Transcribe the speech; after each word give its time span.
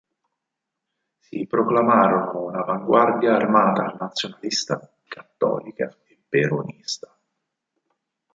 Si 1.19 1.45
proclamarono 1.45 2.45
una 2.47 2.61
"avanguardia 2.61 3.35
armata 3.35 3.95
nazionalista, 3.99 4.81
cattolica 5.07 5.95
e 6.07 6.17
peronista". 6.27 7.15